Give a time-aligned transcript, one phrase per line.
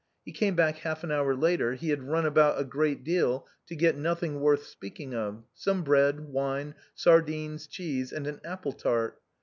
[0.25, 3.75] He came back half an hour later; he had run about a great deal to
[3.75, 9.21] get nothing worth speaking of, some bread, wine, sardines, cheese and an apple tart.